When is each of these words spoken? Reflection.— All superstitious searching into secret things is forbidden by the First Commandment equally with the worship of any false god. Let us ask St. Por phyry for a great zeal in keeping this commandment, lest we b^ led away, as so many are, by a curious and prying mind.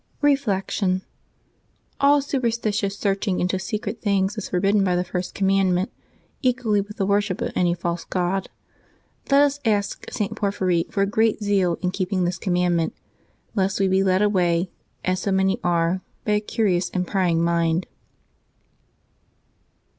Reflection.— 0.23 1.03
All 2.01 2.23
superstitious 2.23 2.97
searching 2.97 3.39
into 3.39 3.59
secret 3.59 4.01
things 4.01 4.35
is 4.35 4.49
forbidden 4.49 4.83
by 4.83 4.95
the 4.95 5.03
First 5.03 5.35
Commandment 5.35 5.91
equally 6.41 6.81
with 6.81 6.97
the 6.97 7.05
worship 7.05 7.39
of 7.39 7.51
any 7.55 7.75
false 7.75 8.03
god. 8.03 8.49
Let 9.29 9.43
us 9.43 9.59
ask 9.63 10.09
St. 10.11 10.35
Por 10.35 10.49
phyry 10.49 10.91
for 10.91 11.03
a 11.03 11.05
great 11.05 11.43
zeal 11.43 11.77
in 11.83 11.91
keeping 11.91 12.23
this 12.25 12.39
commandment, 12.39 12.95
lest 13.53 13.79
we 13.79 13.87
b^ 13.87 14.03
led 14.03 14.23
away, 14.23 14.71
as 15.05 15.19
so 15.19 15.31
many 15.31 15.59
are, 15.63 16.01
by 16.25 16.31
a 16.31 16.39
curious 16.39 16.89
and 16.89 17.05
prying 17.05 17.43
mind. 17.43 17.85